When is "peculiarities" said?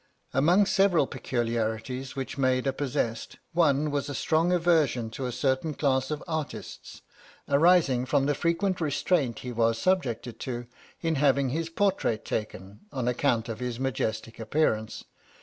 1.05-2.15